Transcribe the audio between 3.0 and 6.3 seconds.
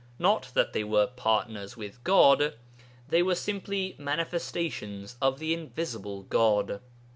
they were simply manifestations of the Invisible